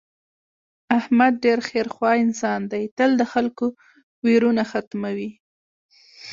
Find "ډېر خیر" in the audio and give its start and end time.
1.45-1.87